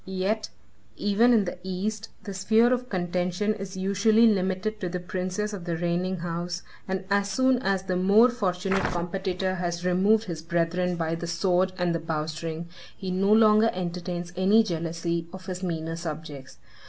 [0.03, 0.49] Yet,
[0.97, 5.65] even in the East, the sphere of contention is usually limited to the princes of
[5.65, 10.95] the reigning house, and as soon as the more fortunate competitor has removed his brethren
[10.95, 12.67] by the sword and the bowstring,
[12.97, 16.57] he no longer entertains any jealousy of his meaner subjects.